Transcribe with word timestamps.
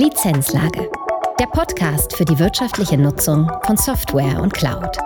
Lizenzlage. 0.00 0.90
Der 1.38 1.44
Podcast 1.44 2.16
für 2.16 2.24
die 2.24 2.38
wirtschaftliche 2.38 2.96
Nutzung 2.96 3.52
von 3.66 3.76
Software 3.76 4.40
und 4.40 4.54
Cloud. 4.54 4.96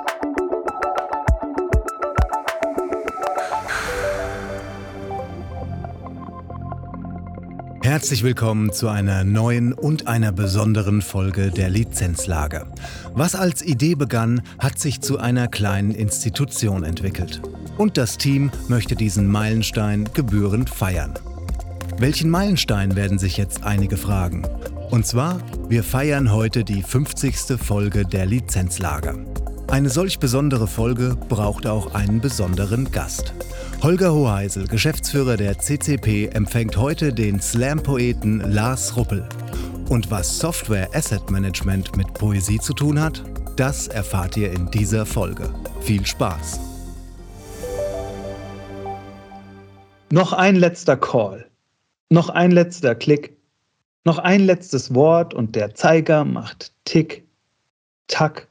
Herzlich 7.83 8.23
willkommen 8.23 8.73
zu 8.73 8.87
einer 8.87 9.25
neuen 9.25 9.73
und 9.73 10.07
einer 10.07 10.31
besonderen 10.31 11.03
Folge 11.03 11.51
der 11.51 11.71
Lizenzlage. 11.71 12.65
Was 13.15 13.35
als 13.35 13.63
Idee 13.63 13.97
begann, 13.97 14.43
hat 14.61 14.79
sich 14.79 15.01
zu 15.01 15.19
einer 15.19 15.49
kleinen 15.49 15.91
Institution 15.91 16.85
entwickelt. 16.85 17.43
Und 17.79 17.99
das 17.99 18.17
Team 18.17 18.53
möchte 18.69 18.95
diesen 18.95 19.27
Meilenstein 19.27 20.09
gebührend 20.15 20.71
feiern. 20.71 21.15
Welchen 21.99 22.31
Meilenstein 22.31 22.95
werden 22.95 23.19
sich 23.19 23.37
jetzt 23.37 23.65
einige 23.65 23.97
fragen? 23.97 24.47
Und 24.91 25.07
zwar, 25.07 25.41
wir 25.69 25.83
feiern 25.83 26.33
heute 26.33 26.65
die 26.65 26.83
50. 26.83 27.59
Folge 27.59 28.05
der 28.05 28.27
Lizenzlage. 28.27 29.27
Eine 29.69 29.89
solch 29.89 30.19
besondere 30.19 30.67
Folge 30.67 31.17
braucht 31.29 31.67
auch 31.67 31.95
einen 31.95 32.21
besonderen 32.21 32.91
Gast. 32.93 33.35
Holger 33.83 34.13
Hoheisel, 34.13 34.69
Geschäftsführer 34.69 35.37
der 35.37 35.59
CCP, 35.59 36.27
empfängt 36.29 36.77
heute 36.77 37.13
den 37.13 37.41
Slam-Poeten 37.41 38.53
Lars 38.53 38.97
Ruppel. 38.97 39.29
Und 39.89 40.11
was 40.11 40.39
Software 40.39 40.89
Asset 40.95 41.31
Management 41.31 41.97
mit 41.97 42.13
Poesie 42.15 42.61
zu 42.61 42.73
tun 42.73 43.01
hat, 43.01 43.25
das 43.57 43.89
erfahrt 43.89 44.37
ihr 44.37 44.53
in 44.53 44.71
dieser 44.71 45.07
Folge. 45.07 45.53
Viel 45.81 46.07
Spaß! 46.07 46.61
Noch 50.11 50.33
ein 50.33 50.55
letzter 50.55 50.97
Call. 50.97 51.47
Noch 52.09 52.29
ein 52.29 52.53
letzter 52.53 52.95
Klick. 52.95 53.34
Noch 54.07 54.19
ein 54.19 54.41
letztes 54.41 54.95
Wort 54.95 55.33
und 55.33 55.57
der 55.57 55.75
Zeiger 55.75 56.27
macht 56.27 56.73
Tick, 56.85 57.27
Tack 58.07 58.49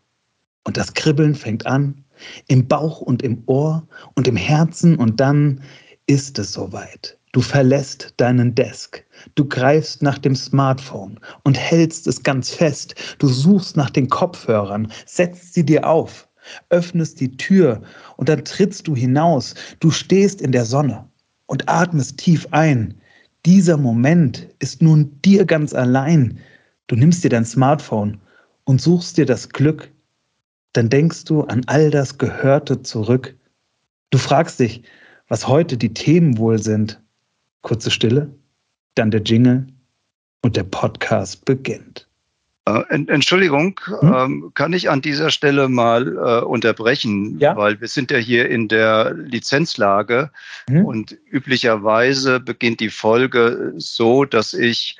und 0.63 0.77
das 0.77 0.95
Kribbeln 0.95 1.35
fängt 1.35 1.67
an 1.67 2.03
im 2.47 2.67
Bauch 2.67 3.01
und 3.01 3.21
im 3.21 3.43
Ohr 3.45 3.87
und 4.15 4.27
im 4.27 4.35
Herzen 4.35 4.95
und 4.95 5.19
dann 5.19 5.61
ist 6.07 6.39
es 6.39 6.53
soweit. 6.53 7.19
Du 7.33 7.41
verlässt 7.41 8.15
deinen 8.17 8.55
Desk, 8.55 9.03
du 9.35 9.45
greifst 9.47 10.01
nach 10.01 10.17
dem 10.17 10.35
Smartphone 10.35 11.19
und 11.43 11.55
hältst 11.55 12.07
es 12.07 12.23
ganz 12.23 12.49
fest. 12.49 12.95
Du 13.19 13.27
suchst 13.27 13.77
nach 13.77 13.91
den 13.91 14.09
Kopfhörern, 14.09 14.91
setzt 15.05 15.53
sie 15.53 15.65
dir 15.65 15.87
auf, 15.87 16.27
öffnest 16.69 17.19
die 17.19 17.37
Tür 17.37 17.81
und 18.17 18.27
dann 18.27 18.43
trittst 18.43 18.87
du 18.87 18.95
hinaus. 18.95 19.53
Du 19.79 19.91
stehst 19.91 20.41
in 20.41 20.51
der 20.51 20.65
Sonne 20.65 21.07
und 21.45 21.69
atmest 21.69 22.17
tief 22.17 22.47
ein. 22.49 22.95
Dieser 23.45 23.77
Moment 23.77 24.47
ist 24.59 24.81
nun 24.81 25.19
dir 25.21 25.45
ganz 25.45 25.73
allein. 25.73 26.39
Du 26.87 26.95
nimmst 26.95 27.23
dir 27.23 27.29
dein 27.29 27.45
Smartphone 27.45 28.21
und 28.63 28.81
suchst 28.81 29.17
dir 29.17 29.25
das 29.25 29.49
Glück. 29.49 29.91
Dann 30.71 30.89
denkst 30.89 31.25
du 31.25 31.41
an 31.41 31.63
all 31.67 31.91
das 31.91 32.17
Gehörte 32.17 32.81
zurück. 32.81 33.35
Du 34.11 34.17
fragst 34.17 34.59
dich, 34.59 34.83
was 35.27 35.47
heute 35.47 35.77
die 35.77 35.93
Themen 35.93 36.37
wohl 36.37 36.57
sind. 36.57 37.01
Kurze 37.61 37.91
Stille, 37.91 38.33
dann 38.95 39.11
der 39.11 39.21
Jingle 39.21 39.67
und 40.41 40.55
der 40.55 40.63
Podcast 40.63 41.43
beginnt. 41.43 42.02
Äh, 42.65 42.83
Entschuldigung, 42.89 43.79
hm? 43.83 44.13
ähm, 44.13 44.51
kann 44.53 44.71
ich 44.71 44.89
an 44.89 45.01
dieser 45.01 45.31
Stelle 45.31 45.67
mal 45.67 46.07
äh, 46.07 46.45
unterbrechen, 46.45 47.37
ja? 47.39 47.57
weil 47.57 47.81
wir 47.81 47.89
sind 47.89 48.09
ja 48.09 48.17
hier 48.17 48.49
in 48.49 48.69
der 48.69 49.13
Lizenzlage 49.13 50.31
hm? 50.69 50.85
und 50.85 51.17
üblicherweise 51.29 52.39
beginnt 52.39 52.79
die 52.79 52.89
Folge 52.89 53.73
so, 53.75 54.23
dass 54.23 54.53
ich 54.53 54.97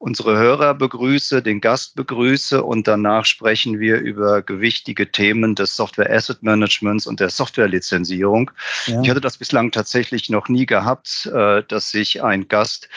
unsere 0.00 0.38
Hörer 0.38 0.72
begrüße, 0.72 1.42
den 1.42 1.60
Gast 1.60 1.94
begrüße 1.94 2.64
und 2.64 2.88
danach 2.88 3.26
sprechen 3.26 3.80
wir 3.80 3.98
über 3.98 4.40
gewichtige 4.40 5.12
Themen 5.12 5.54
des 5.54 5.76
Software 5.76 6.10
Asset 6.10 6.42
Managements 6.42 7.06
und 7.06 7.20
der 7.20 7.28
Softwarelizenzierung. 7.28 8.50
Ja. 8.86 9.02
Ich 9.02 9.10
hatte 9.10 9.20
das 9.20 9.36
bislang 9.36 9.72
tatsächlich 9.72 10.30
noch 10.30 10.48
nie 10.48 10.64
gehabt, 10.64 11.26
äh, 11.26 11.62
dass 11.68 11.90
sich 11.90 12.22
ein 12.22 12.48
Gast 12.48 12.88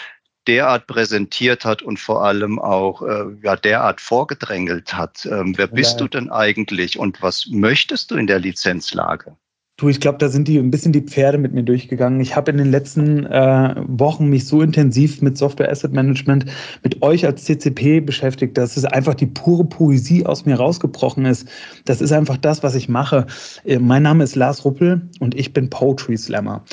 derart 0.47 0.87
präsentiert 0.87 1.65
hat 1.65 1.81
und 1.81 1.99
vor 1.99 2.23
allem 2.23 2.59
auch 2.59 3.01
äh, 3.01 3.25
ja, 3.43 3.55
derart 3.55 4.01
vorgedrängelt 4.01 4.93
hat. 4.93 5.25
Ähm, 5.25 5.53
wer 5.57 5.67
bist 5.67 5.93
ja. 5.93 5.97
du 5.99 6.07
denn 6.07 6.29
eigentlich 6.29 6.99
und 6.99 7.21
was 7.21 7.47
möchtest 7.49 8.11
du 8.11 8.15
in 8.15 8.27
der 8.27 8.39
Lizenzlage? 8.39 9.35
Du, 9.77 9.89
ich 9.89 9.99
glaube, 9.99 10.19
da 10.19 10.29
sind 10.29 10.47
die 10.47 10.59
ein 10.59 10.69
bisschen 10.69 10.91
die 10.91 11.01
Pferde 11.01 11.39
mit 11.39 11.51
mir 11.53 11.63
durchgegangen. 11.63 12.21
Ich 12.21 12.35
habe 12.35 12.51
in 12.51 12.57
den 12.57 12.69
letzten 12.69 13.25
äh, 13.25 13.75
Wochen 13.87 14.27
mich 14.29 14.45
so 14.45 14.61
intensiv 14.61 15.23
mit 15.23 15.35
Software 15.35 15.71
Asset 15.71 15.91
Management, 15.93 16.45
mit 16.83 17.01
euch 17.01 17.25
als 17.25 17.43
CCP 17.45 17.99
beschäftigt, 17.99 18.55
dass 18.55 18.77
es 18.77 18.85
einfach 18.85 19.15
die 19.15 19.25
pure 19.25 19.65
Poesie 19.65 20.27
aus 20.27 20.45
mir 20.45 20.57
rausgebrochen 20.57 21.25
ist. 21.25 21.47
Das 21.85 22.01
ist 22.01 22.11
einfach 22.11 22.37
das, 22.37 22.61
was 22.61 22.75
ich 22.75 22.87
mache. 22.87 23.25
Äh, 23.65 23.79
mein 23.79 24.03
Name 24.03 24.23
ist 24.23 24.35
Lars 24.35 24.63
Ruppel 24.63 25.09
und 25.19 25.33
ich 25.33 25.53
bin 25.53 25.71
Poetry 25.71 26.17
Slammer. 26.17 26.63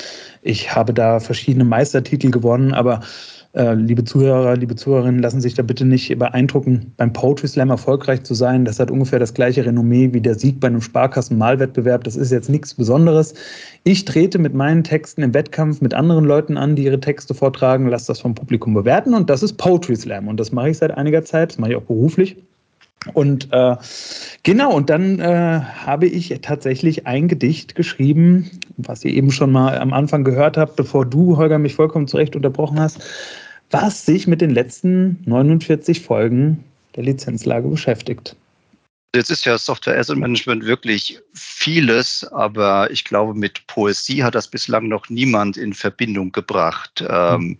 Ich 0.43 0.75
habe 0.75 0.93
da 0.93 1.19
verschiedene 1.19 1.65
Meistertitel 1.65 2.29
gewonnen, 2.29 2.71
aber 2.71 2.99
äh, 3.53 3.73
liebe 3.73 4.03
Zuhörer, 4.03 4.55
liebe 4.55 4.75
Zuhörerinnen, 4.75 5.21
lassen 5.21 5.41
sich 5.41 5.53
da 5.53 5.63
bitte 5.63 5.83
nicht 5.83 6.17
beeindrucken, 6.17 6.93
beim 6.97 7.11
Poetry 7.11 7.47
Slam 7.47 7.69
erfolgreich 7.69 8.23
zu 8.23 8.33
sein. 8.33 8.63
Das 8.63 8.79
hat 8.79 8.89
ungefähr 8.89 9.19
das 9.19 9.33
gleiche 9.33 9.65
Renommee 9.65 10.13
wie 10.13 10.21
der 10.21 10.35
Sieg 10.35 10.59
bei 10.59 10.67
einem 10.67 10.81
Sparkassen-Malwettbewerb. 10.81 12.03
Das 12.05 12.15
ist 12.15 12.31
jetzt 12.31 12.49
nichts 12.49 12.73
Besonderes. 12.73 13.33
Ich 13.83 14.05
trete 14.05 14.39
mit 14.39 14.53
meinen 14.53 14.83
Texten 14.83 15.21
im 15.21 15.33
Wettkampf 15.33 15.81
mit 15.81 15.93
anderen 15.93 16.23
Leuten 16.23 16.57
an, 16.57 16.75
die 16.75 16.85
ihre 16.85 16.99
Texte 16.99 17.33
vortragen, 17.33 17.87
lasse 17.87 18.07
das 18.07 18.21
vom 18.21 18.35
Publikum 18.35 18.73
bewerten 18.73 19.13
und 19.13 19.29
das 19.29 19.43
ist 19.43 19.53
Poetry 19.57 19.95
Slam. 19.95 20.27
Und 20.27 20.39
das 20.39 20.51
mache 20.51 20.69
ich 20.69 20.77
seit 20.77 20.91
einiger 20.91 21.23
Zeit, 21.25 21.51
das 21.51 21.57
mache 21.57 21.71
ich 21.71 21.77
auch 21.77 21.83
beruflich. 21.83 22.37
Und 23.13 23.49
äh, 23.51 23.75
genau, 24.43 24.75
und 24.75 24.91
dann 24.91 25.19
äh, 25.19 25.23
habe 25.25 26.05
ich 26.05 26.37
tatsächlich 26.43 27.07
ein 27.07 27.27
Gedicht 27.27 27.73
geschrieben, 27.73 28.51
was 28.77 29.03
ihr 29.03 29.11
eben 29.11 29.31
schon 29.31 29.51
mal 29.51 29.79
am 29.79 29.91
Anfang 29.91 30.23
gehört 30.23 30.55
habt, 30.55 30.75
bevor 30.75 31.05
du, 31.05 31.35
Holger, 31.37 31.57
mich 31.57 31.73
vollkommen 31.73 32.07
zurecht 32.07 32.35
unterbrochen 32.35 32.79
hast, 32.79 33.01
was 33.71 34.05
sich 34.05 34.27
mit 34.27 34.41
den 34.41 34.51
letzten 34.51 35.21
49 35.25 36.01
Folgen 36.01 36.63
der 36.95 37.03
Lizenzlage 37.03 37.67
beschäftigt. 37.67 38.35
Jetzt 39.13 39.29
ist 39.29 39.45
ja 39.45 39.57
Software 39.57 39.97
Asset 39.97 40.17
Management 40.17 40.65
wirklich 40.65 41.19
vieles, 41.33 42.23
aber 42.31 42.89
ich 42.91 43.03
glaube, 43.03 43.33
mit 43.33 43.67
Poesie 43.67 44.23
hat 44.23 44.35
das 44.35 44.47
bislang 44.47 44.87
noch 44.87 45.09
niemand 45.09 45.57
in 45.57 45.73
Verbindung 45.73 46.31
gebracht. 46.31 47.03
Mhm. 47.09 47.59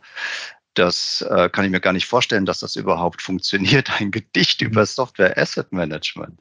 Das 0.75 1.25
äh, 1.29 1.49
kann 1.49 1.65
ich 1.65 1.71
mir 1.71 1.81
gar 1.81 1.91
nicht 1.91 2.05
vorstellen, 2.05 2.45
dass 2.45 2.59
das 2.59 2.77
überhaupt 2.77 3.21
funktioniert. 3.21 3.91
Ein 3.99 4.11
Gedicht 4.11 4.61
über 4.61 4.85
Software 4.85 5.37
Asset 5.37 5.71
Management. 5.73 6.39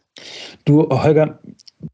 Du, 0.65 0.89
Holger, 0.89 1.41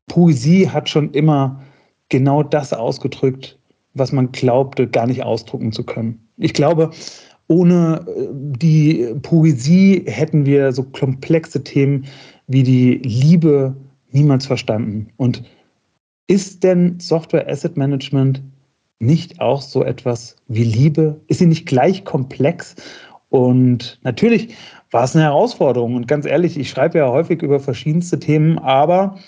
Poesie 0.06 0.68
hat 0.68 0.90
schon 0.90 1.12
immer 1.12 1.62
genau 2.10 2.42
das 2.42 2.74
ausgedrückt, 2.74 3.58
was 3.94 4.12
man 4.12 4.30
glaubte, 4.32 4.86
gar 4.86 5.06
nicht 5.06 5.22
ausdrucken 5.22 5.72
zu 5.72 5.84
können. 5.84 6.28
Ich 6.36 6.52
glaube, 6.52 6.90
ohne 7.48 8.04
äh, 8.06 8.28
die 8.32 9.14
Poesie 9.22 10.04
hätten 10.06 10.46
wir 10.46 10.72
so 10.72 10.82
komplexe 10.82 11.62
Themen 11.62 12.06
wie 12.46 12.62
die 12.62 12.94
Liebe 13.04 13.76
niemals 14.12 14.46
verstanden. 14.46 15.08
Und 15.16 15.42
ist 16.26 16.64
denn 16.64 16.98
Software 16.98 17.48
Asset 17.48 17.76
Management 17.76 18.42
nicht 18.98 19.40
auch 19.40 19.60
so 19.60 19.84
etwas 19.84 20.36
wie 20.48 20.64
Liebe? 20.64 21.20
Ist 21.28 21.38
sie 21.38 21.46
nicht 21.46 21.66
gleich 21.66 22.04
komplex? 22.04 22.76
Und 23.28 23.98
natürlich 24.02 24.54
war 24.90 25.04
es 25.04 25.14
eine 25.14 25.24
Herausforderung. 25.24 25.94
Und 25.94 26.08
ganz 26.08 26.26
ehrlich, 26.26 26.58
ich 26.58 26.70
schreibe 26.70 26.98
ja 26.98 27.08
häufig 27.10 27.42
über 27.42 27.60
verschiedenste 27.60 28.18
Themen, 28.18 28.58
aber 28.58 29.18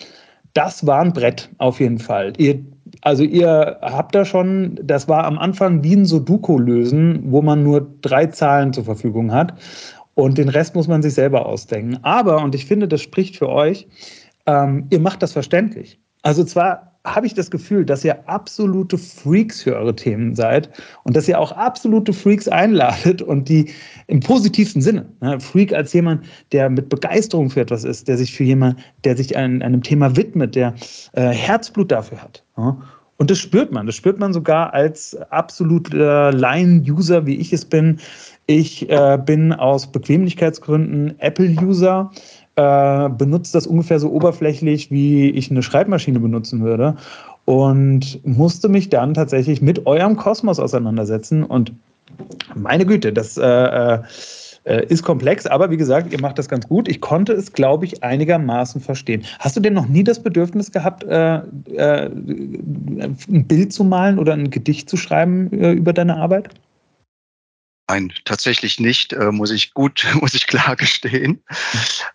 das 0.55 0.87
war 0.87 1.01
ein 1.01 1.13
Brett 1.13 1.51
auf 1.59 1.81
jeden 1.81 1.99
Fall. 1.99 2.33
Ihr, 2.39 2.65
also 3.03 3.23
ihr 3.23 3.79
habt 3.83 4.15
da 4.15 4.25
schon, 4.25 4.79
das 4.83 5.09
war 5.09 5.25
am 5.25 5.39
Anfang 5.39 5.83
wie 5.83 5.95
ein 5.95 6.05
Sudoku 6.05 6.59
lösen, 6.59 7.23
wo 7.27 7.43
man 7.43 7.63
nur 7.63 7.87
drei 8.01 8.27
Zahlen 8.27 8.73
zur 8.73 8.85
Verfügung 8.85 9.33
hat. 9.33 9.55
Und 10.15 10.37
den 10.37 10.49
Rest 10.49 10.75
muss 10.75 10.89
man 10.89 11.03
sich 11.03 11.15
selber 11.15 11.47
ausdenken. 11.47 11.99
Aber, 12.03 12.43
und 12.43 12.55
ich 12.55 12.67
finde, 12.67 12.89
das 12.89 13.03
spricht 13.03 13.37
für 13.37 13.49
euch, 13.49 13.87
ähm, 14.47 14.87
ihr 14.91 15.01
macht 15.01 15.23
das 15.23 15.33
verständlich. 15.33 16.01
Also 16.23 16.43
zwar 16.45 16.88
habe 17.05 17.27
ich 17.27 17.35
das 17.35 17.51
Gefühl, 17.51 17.85
dass 17.85 18.05
ihr 18.05 18.29
absolute 18.29 18.99
Freaks 18.99 19.63
für 19.63 19.77
eure 19.77 19.95
Themen 19.95 20.35
seid 20.35 20.69
und 21.05 21.17
dass 21.17 21.29
ihr 21.29 21.39
auch 21.39 21.53
absolute 21.53 22.13
Freaks 22.13 22.49
einladet 22.49 23.23
und 23.23 23.49
die 23.49 23.71
im 24.09 24.21
positivsten 24.21 24.83
Sinne. 24.83 25.07
Ne? 25.21 25.41
Freak 25.41 25.73
als 25.73 25.93
jemand, 25.93 26.25
der 26.53 26.69
mit 26.69 26.89
Begeisterung 26.89 27.51
für 27.51 27.61
etwas 27.61 27.85
ist, 27.85 28.09
der 28.09 28.17
sich 28.17 28.35
für 28.35 28.45
jemand, 28.45 28.79
der 29.05 29.17
sich 29.17 29.37
ein, 29.37 29.63
einem 29.63 29.83
Thema 29.83 30.17
widmet, 30.17 30.55
der 30.55 30.75
äh, 31.13 31.29
Herzblut 31.29 31.91
dafür 31.91 32.23
hat. 32.23 32.45
Ja? 32.57 32.77
Und 33.19 33.33
das 33.33 33.39
spürt 33.39 33.73
man. 33.73 33.87
Das 33.87 33.97
spürt 33.97 34.21
man 34.21 34.33
sogar 34.33 34.73
als 34.73 35.17
absoluter 35.31 36.33
Line-User, 36.33 37.27
wie 37.27 37.37
ich 37.37 37.53
es 37.53 37.65
bin. 37.65 37.99
Ich 38.47 38.89
äh, 38.89 39.19
bin 39.25 39.53
aus 39.53 39.91
Bequemlichkeitsgründen 39.91 41.19
Apple-User 41.19 42.11
äh, 42.59 43.09
benutzt 43.11 43.55
das 43.55 43.67
ungefähr 43.67 44.01
so 44.01 44.11
oberflächlich, 44.11 44.91
wie 44.91 45.31
ich 45.31 45.51
eine 45.51 45.63
Schreibmaschine 45.63 46.19
benutzen 46.19 46.61
würde. 46.61 46.97
Und 47.45 48.21
musste 48.27 48.69
mich 48.69 48.91
dann 48.91 49.15
tatsächlich 49.15 49.63
mit 49.63 49.87
eurem 49.87 50.17
Kosmos 50.17 50.59
auseinandersetzen. 50.59 51.45
Und 51.45 51.73
meine 52.55 52.85
Güte, 52.85 53.13
das, 53.13 53.37
äh 53.39 53.99
äh, 54.65 54.85
ist 54.87 55.03
komplex, 55.03 55.47
aber 55.47 55.71
wie 55.71 55.79
gesagt, 55.79 56.13
ihr 56.13 56.21
macht 56.21 56.39
das 56.39 56.49
ganz 56.49 56.69
gut. 56.69 56.89
Ich 56.89 57.01
konnte 57.01 57.33
es, 57.33 57.53
glaube 57.53 57.87
ich, 57.87 58.03
einigermaßen 58.03 58.83
verstehen. 58.83 59.25
Hast 59.39 59.57
du 59.57 59.61
denn 59.61 59.73
noch 59.73 59.89
nie 59.89 60.05
das 60.05 60.23
Bedürfnis 60.23 60.71
gehabt, 60.71 61.05
äh, 61.05 61.37
äh, 61.37 62.11
ein 62.11 63.45
Bild 63.49 63.73
zu 63.73 63.85
malen 63.85 64.19
oder 64.19 64.35
ein 64.35 64.51
Gedicht 64.51 64.91
zu 64.91 64.99
schreiben 64.99 65.51
äh, 65.53 65.73
über 65.73 65.95
deine 65.95 66.17
Arbeit? 66.17 66.51
Nein, 67.91 68.13
tatsächlich 68.27 68.79
nicht, 68.79 69.15
äh, 69.15 69.33
muss 69.33 69.51
ich 69.51 69.73
gut, 69.73 70.07
muss 70.21 70.35
ich 70.35 70.47
klar 70.47 70.77
gestehen. 70.77 71.43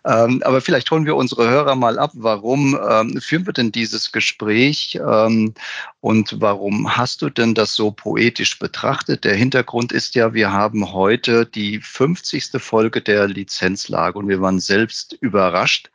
Ähm, 0.04 0.40
aber 0.44 0.60
vielleicht 0.60 0.88
holen 0.92 1.04
wir 1.04 1.16
unsere 1.16 1.50
Hörer 1.50 1.74
mal 1.74 1.98
ab. 1.98 2.12
Warum 2.14 2.78
ähm, 2.88 3.20
führen 3.20 3.44
wir 3.44 3.52
denn 3.52 3.72
dieses 3.72 4.12
Gespräch 4.12 5.00
ähm, 5.04 5.52
und 6.00 6.40
warum 6.40 6.96
hast 6.96 7.22
du 7.22 7.28
denn 7.28 7.54
das 7.54 7.74
so 7.74 7.90
poetisch 7.90 8.56
betrachtet? 8.60 9.24
Der 9.24 9.34
Hintergrund 9.34 9.90
ist 9.90 10.14
ja, 10.14 10.32
wir 10.32 10.52
haben 10.52 10.92
heute 10.92 11.44
die 11.44 11.80
50. 11.80 12.52
Folge 12.58 13.00
der 13.02 13.26
Lizenzlage 13.26 14.20
und 14.20 14.28
wir 14.28 14.40
waren 14.40 14.60
selbst 14.60 15.14
überrascht, 15.20 15.90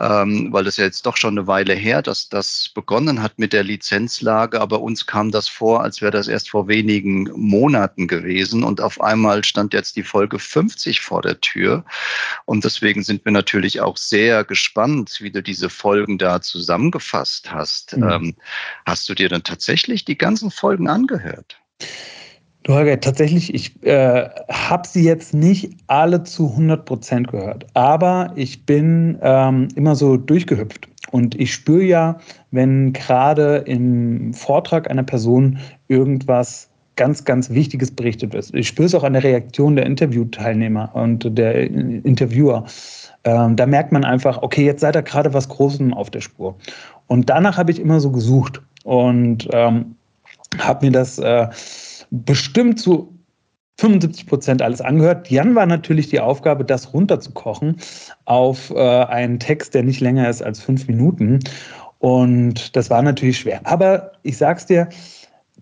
ähm, 0.00 0.48
weil 0.50 0.64
das 0.64 0.78
ja 0.78 0.84
jetzt 0.84 1.04
doch 1.04 1.16
schon 1.16 1.36
eine 1.36 1.46
Weile 1.46 1.74
her, 1.74 2.00
dass 2.00 2.30
das 2.30 2.70
begonnen 2.74 3.22
hat 3.22 3.38
mit 3.38 3.52
der 3.52 3.62
Lizenzlage, 3.62 4.60
aber 4.60 4.80
uns 4.80 5.06
kam 5.06 5.30
das 5.30 5.48
vor, 5.48 5.82
als 5.82 6.00
wäre 6.00 6.10
das 6.10 6.26
erst 6.26 6.50
vor 6.50 6.68
wenigen 6.68 7.24
Monaten 7.34 8.08
gewesen 8.08 8.64
und 8.64 8.80
auf 8.80 9.00
einmal 9.00 9.44
stand 9.44 9.74
jetzt 9.74 9.96
die 9.96 10.02
Folge 10.02 10.38
50 10.38 11.00
vor 11.00 11.20
der 11.20 11.40
Tür 11.40 11.84
und 12.46 12.64
deswegen 12.64 13.02
sind 13.02 13.24
wir 13.26 13.32
natürlich 13.32 13.82
auch 13.82 13.98
sehr 13.98 14.44
gespannt, 14.44 15.18
wie 15.20 15.30
du 15.30 15.42
diese 15.42 15.68
Folgen 15.68 16.16
da 16.16 16.40
zusammengefasst 16.40 17.52
hast. 17.52 17.96
Mhm. 17.96 18.08
Ähm, 18.08 18.34
hast 18.86 19.08
du 19.08 19.14
dir 19.14 19.28
dann 19.28 19.42
tatsächlich 19.42 20.06
die 20.06 20.16
ganzen 20.16 20.50
Folgen 20.50 20.88
angehört? 20.88 21.60
Du 22.62 22.74
Holger, 22.74 23.00
tatsächlich, 23.00 23.54
ich 23.54 23.82
äh, 23.84 24.28
habe 24.50 24.86
sie 24.86 25.02
jetzt 25.02 25.32
nicht 25.32 25.72
alle 25.86 26.24
zu 26.24 26.50
100 26.50 26.84
Prozent 26.84 27.28
gehört, 27.28 27.66
aber 27.72 28.32
ich 28.34 28.66
bin 28.66 29.18
ähm, 29.22 29.68
immer 29.76 29.96
so 29.96 30.18
durchgehüpft. 30.18 30.86
Und 31.10 31.34
ich 31.40 31.52
spüre 31.52 31.82
ja, 31.82 32.18
wenn 32.50 32.92
gerade 32.92 33.58
im 33.66 34.34
Vortrag 34.34 34.90
einer 34.90 35.02
Person 35.02 35.58
irgendwas 35.88 36.68
ganz, 36.96 37.24
ganz 37.24 37.48
Wichtiges 37.48 37.90
berichtet 37.90 38.34
wird. 38.34 38.52
Ich 38.52 38.68
spüre 38.68 38.84
es 38.86 38.94
auch 38.94 39.04
an 39.04 39.14
der 39.14 39.24
Reaktion 39.24 39.74
der 39.74 39.86
Interviewteilnehmer 39.86 40.90
und 40.94 41.26
der 41.38 41.62
Interviewer. 41.62 42.66
Ähm, 43.24 43.56
da 43.56 43.64
merkt 43.64 43.90
man 43.90 44.04
einfach, 44.04 44.42
okay, 44.42 44.66
jetzt 44.66 44.82
seid 44.82 44.96
ihr 44.96 45.02
gerade 45.02 45.32
was 45.32 45.48
Großem 45.48 45.94
auf 45.94 46.10
der 46.10 46.20
Spur. 46.20 46.56
Und 47.06 47.30
danach 47.30 47.56
habe 47.56 47.70
ich 47.70 47.80
immer 47.80 48.00
so 48.00 48.10
gesucht 48.10 48.60
und 48.84 49.48
ähm, 49.52 49.96
habe 50.58 50.86
mir 50.86 50.92
das 50.92 51.18
äh, 51.18 51.48
bestimmt 52.10 52.78
zu 52.80 53.14
75 53.78 54.26
Prozent 54.26 54.62
alles 54.62 54.80
angehört. 54.80 55.30
Jan 55.30 55.54
war 55.54 55.66
natürlich 55.66 56.08
die 56.08 56.20
Aufgabe, 56.20 56.64
das 56.64 56.92
runterzukochen 56.92 57.76
auf 58.26 58.70
äh, 58.70 59.04
einen 59.04 59.38
Text, 59.38 59.74
der 59.74 59.82
nicht 59.82 60.00
länger 60.00 60.28
ist 60.28 60.42
als 60.42 60.60
fünf 60.60 60.86
Minuten. 60.86 61.40
Und 61.98 62.76
das 62.76 62.90
war 62.90 63.02
natürlich 63.02 63.38
schwer. 63.38 63.60
Aber 63.64 64.12
ich 64.22 64.36
sag's 64.36 64.66
dir, 64.66 64.88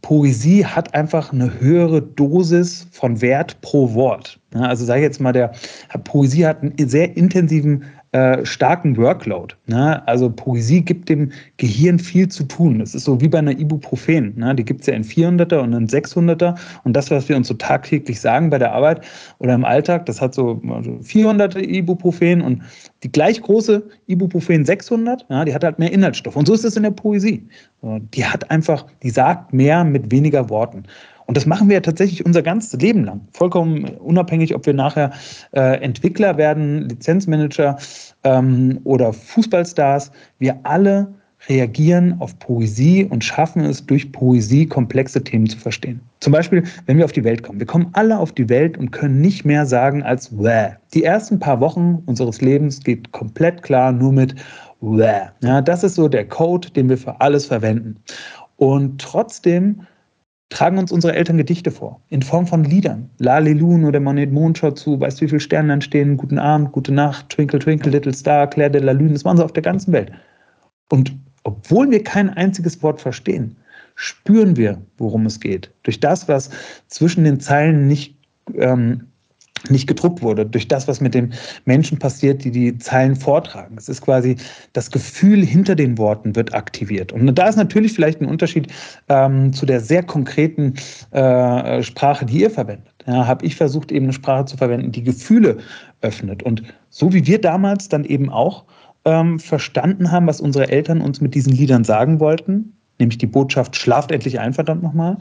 Poesie 0.02 0.64
hat 0.64 0.94
einfach 0.94 1.32
eine 1.32 1.60
höhere 1.60 2.02
Dosis 2.02 2.86
von 2.92 3.20
Wert 3.20 3.60
pro 3.60 3.94
Wort. 3.94 4.38
Also 4.54 4.84
sage 4.84 5.00
ich 5.00 5.04
jetzt 5.04 5.20
mal, 5.20 5.32
der 5.32 5.52
Poesie 6.04 6.46
hat 6.46 6.62
einen 6.62 6.88
sehr 6.88 7.16
intensiven 7.16 7.84
äh, 8.12 8.44
starken 8.46 8.96
Workload. 8.96 9.54
Ne? 9.66 10.06
Also 10.08 10.30
Poesie 10.30 10.80
gibt 10.80 11.10
dem 11.10 11.30
Gehirn 11.58 11.98
viel 11.98 12.28
zu 12.28 12.44
tun. 12.44 12.78
Das 12.78 12.94
ist 12.94 13.04
so 13.04 13.20
wie 13.20 13.28
bei 13.28 13.38
einer 13.38 13.58
Ibuprofen. 13.58 14.32
Ne? 14.36 14.54
Die 14.54 14.64
gibt 14.64 14.80
es 14.80 14.86
ja 14.86 14.94
in 14.94 15.04
400er 15.04 15.58
und 15.58 15.74
in 15.74 15.86
600er. 15.86 16.58
Und 16.84 16.94
das, 16.94 17.10
was 17.10 17.28
wir 17.28 17.36
uns 17.36 17.48
so 17.48 17.54
tagtäglich 17.54 18.18
sagen 18.18 18.48
bei 18.48 18.58
der 18.58 18.72
Arbeit 18.72 19.04
oder 19.40 19.52
im 19.52 19.64
Alltag, 19.64 20.06
das 20.06 20.22
hat 20.22 20.34
so 20.34 20.60
400 21.02 21.56
also 21.56 21.68
Ibuprofen 21.68 22.40
und 22.40 22.62
die 23.02 23.12
gleich 23.12 23.42
große 23.42 23.82
Ibuprofen 24.06 24.64
600, 24.64 25.26
ja, 25.28 25.44
die 25.44 25.54
hat 25.54 25.62
halt 25.62 25.78
mehr 25.78 25.92
Inhaltsstoff. 25.92 26.34
Und 26.34 26.46
so 26.46 26.54
ist 26.54 26.64
es 26.64 26.76
in 26.76 26.84
der 26.84 26.90
Poesie. 26.90 27.46
Die 27.82 28.24
hat 28.24 28.50
einfach, 28.50 28.86
die 29.02 29.10
sagt 29.10 29.52
mehr 29.52 29.84
mit 29.84 30.10
weniger 30.10 30.48
Worten. 30.48 30.84
Und 31.28 31.36
das 31.36 31.44
machen 31.44 31.68
wir 31.68 31.74
ja 31.74 31.80
tatsächlich 31.80 32.24
unser 32.24 32.40
ganzes 32.40 32.80
Leben 32.80 33.04
lang. 33.04 33.20
Vollkommen 33.34 33.84
unabhängig, 33.84 34.54
ob 34.54 34.64
wir 34.64 34.72
nachher 34.72 35.10
äh, 35.52 35.78
Entwickler 35.82 36.38
werden, 36.38 36.88
Lizenzmanager 36.88 37.76
ähm, 38.24 38.80
oder 38.84 39.12
Fußballstars. 39.12 40.10
Wir 40.38 40.58
alle 40.62 41.12
reagieren 41.46 42.16
auf 42.18 42.38
Poesie 42.38 43.04
und 43.04 43.22
schaffen 43.22 43.62
es, 43.62 43.84
durch 43.84 44.10
Poesie 44.10 44.64
komplexe 44.64 45.22
Themen 45.22 45.46
zu 45.46 45.58
verstehen. 45.58 46.00
Zum 46.20 46.32
Beispiel, 46.32 46.64
wenn 46.86 46.96
wir 46.96 47.04
auf 47.04 47.12
die 47.12 47.24
Welt 47.24 47.42
kommen. 47.42 47.60
Wir 47.60 47.66
kommen 47.66 47.90
alle 47.92 48.18
auf 48.18 48.32
die 48.32 48.48
Welt 48.48 48.78
und 48.78 48.90
können 48.90 49.20
nicht 49.20 49.44
mehr 49.44 49.66
sagen 49.66 50.02
als 50.02 50.36
Wäh. 50.36 50.76
Die 50.94 51.04
ersten 51.04 51.38
paar 51.38 51.60
Wochen 51.60 52.02
unseres 52.06 52.40
Lebens 52.40 52.82
geht 52.82 53.12
komplett 53.12 53.62
klar 53.62 53.92
nur 53.92 54.12
mit 54.12 54.34
Wäh. 54.80 55.28
Ja, 55.42 55.60
das 55.60 55.84
ist 55.84 55.96
so 55.96 56.08
der 56.08 56.26
Code, 56.26 56.70
den 56.70 56.88
wir 56.88 56.96
für 56.96 57.20
alles 57.20 57.44
verwenden. 57.44 57.96
Und 58.56 58.98
trotzdem 58.98 59.82
tragen 60.50 60.78
uns 60.78 60.92
unsere 60.92 61.14
Eltern 61.14 61.36
Gedichte 61.36 61.70
vor, 61.70 62.00
in 62.08 62.22
Form 62.22 62.46
von 62.46 62.64
Liedern. 62.64 63.10
Lalelun 63.18 63.84
oder 63.84 64.00
Monet 64.00 64.32
Mondschau 64.32 64.70
zu, 64.70 64.98
weißt 64.98 65.20
du, 65.20 65.24
wie 65.24 65.28
viele 65.28 65.40
Sterne 65.40 65.68
dann 65.68 65.82
stehen, 65.82 66.16
Guten 66.16 66.38
Abend, 66.38 66.72
Gute 66.72 66.92
Nacht, 66.92 67.28
Twinkle, 67.30 67.58
Twinkle, 67.58 67.92
Little 67.92 68.14
Star, 68.14 68.48
Claire 68.48 68.70
de 68.70 68.80
la 68.80 68.92
Lune, 68.92 69.12
das 69.12 69.24
machen 69.24 69.36
sie 69.36 69.44
auf 69.44 69.52
der 69.52 69.62
ganzen 69.62 69.92
Welt. 69.92 70.10
Und 70.90 71.14
obwohl 71.44 71.90
wir 71.90 72.02
kein 72.02 72.30
einziges 72.30 72.82
Wort 72.82 73.00
verstehen, 73.00 73.56
spüren 73.94 74.56
wir, 74.56 74.80
worum 74.96 75.26
es 75.26 75.40
geht. 75.40 75.70
Durch 75.82 76.00
das, 76.00 76.28
was 76.28 76.50
zwischen 76.86 77.24
den 77.24 77.40
Zeilen 77.40 77.86
nicht 77.86 78.16
ähm, 78.54 79.08
nicht 79.70 79.86
gedruckt 79.86 80.22
wurde, 80.22 80.46
durch 80.46 80.68
das, 80.68 80.88
was 80.88 81.00
mit 81.00 81.14
den 81.14 81.32
Menschen 81.64 81.98
passiert, 81.98 82.44
die 82.44 82.50
die 82.50 82.78
Zeilen 82.78 83.16
vortragen. 83.16 83.76
Es 83.76 83.88
ist 83.88 84.02
quasi 84.02 84.36
das 84.72 84.90
Gefühl 84.90 85.44
hinter 85.44 85.74
den 85.74 85.98
Worten 85.98 86.36
wird 86.36 86.54
aktiviert. 86.54 87.12
Und 87.12 87.34
da 87.34 87.48
ist 87.48 87.56
natürlich 87.56 87.92
vielleicht 87.92 88.20
ein 88.20 88.28
Unterschied 88.28 88.68
ähm, 89.08 89.52
zu 89.52 89.66
der 89.66 89.80
sehr 89.80 90.02
konkreten 90.02 90.74
äh, 91.10 91.82
Sprache, 91.82 92.24
die 92.24 92.40
ihr 92.40 92.50
verwendet. 92.50 92.94
Ja, 93.06 93.26
habe 93.26 93.44
ich 93.44 93.56
versucht, 93.56 93.90
eben 93.90 94.06
eine 94.06 94.12
Sprache 94.12 94.44
zu 94.44 94.56
verwenden, 94.56 94.92
die 94.92 95.02
Gefühle 95.02 95.58
öffnet. 96.02 96.42
Und 96.42 96.62
so 96.90 97.12
wie 97.12 97.26
wir 97.26 97.40
damals 97.40 97.88
dann 97.88 98.04
eben 98.04 98.30
auch 98.30 98.64
ähm, 99.04 99.38
verstanden 99.38 100.10
haben, 100.10 100.26
was 100.26 100.40
unsere 100.40 100.68
Eltern 100.68 101.00
uns 101.00 101.20
mit 101.20 101.34
diesen 101.34 101.52
Liedern 101.52 101.84
sagen 101.84 102.20
wollten, 102.20 102.74
nämlich 102.98 103.18
die 103.18 103.26
Botschaft, 103.26 103.76
schlaft 103.76 104.10
endlich 104.10 104.40
ein, 104.40 104.52
verdammt 104.52 104.82
nochmal, 104.82 105.16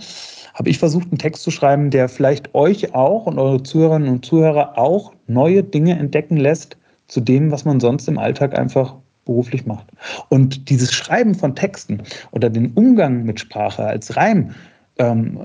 habe 0.58 0.70
ich 0.70 0.80
versucht, 0.80 1.10
einen 1.10 1.20
Text 1.20 1.44
zu 1.44 1.52
schreiben, 1.52 1.92
der 1.92 2.10
vielleicht 2.10 2.56
euch 2.56 2.96
auch 2.96 3.28
und 3.28 3.38
eure 3.38 3.62
Zuhörerinnen 3.62 4.10
und 4.10 4.26
Zuhörer 4.26 4.78
auch 4.78 5.14
neue 5.28 5.64
Dinge 5.64 6.00
entdecken 6.00 6.36
lässt 6.36 6.78
zu 7.08 7.22
dem, 7.22 7.52
was 7.52 7.64
man 7.64 7.80
sonst 7.80 8.08
im 8.08 8.18
Alltag 8.18 8.58
einfach 8.58 8.96
beruflich 9.26 9.68
macht. 9.68 9.86
Und 10.30 10.70
dieses 10.72 10.94
Schreiben 10.94 11.36
von 11.36 11.56
Texten 11.56 12.02
oder 12.32 12.50
den 12.50 12.72
Umgang 12.72 13.24
mit 13.24 13.40
Sprache 13.40 13.84
als 13.84 14.18
Reim 14.18 14.56
ähm, 15.00 15.40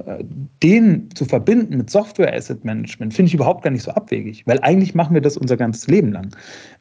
den 0.62 1.08
zu 1.14 1.24
verbinden 1.24 1.76
mit 1.76 1.90
Software 1.90 2.32
Asset 2.32 2.64
Management, 2.64 3.14
finde 3.14 3.28
ich 3.28 3.34
überhaupt 3.34 3.62
gar 3.62 3.70
nicht 3.70 3.82
so 3.82 3.90
abwegig, 3.90 4.46
weil 4.46 4.58
eigentlich 4.60 4.94
machen 4.94 5.14
wir 5.14 5.20
das 5.20 5.36
unser 5.36 5.56
ganzes 5.56 5.86
Leben 5.88 6.12
lang. 6.12 6.28